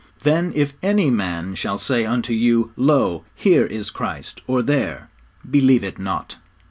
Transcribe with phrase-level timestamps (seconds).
[0.23, 5.09] '_Then if any man shall say unto you, Lo, here is Christ, or there;
[5.47, 6.37] believe it not.